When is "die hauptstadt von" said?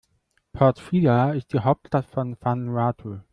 1.53-2.35